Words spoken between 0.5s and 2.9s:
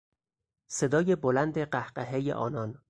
صدای بلند قهقههی آنها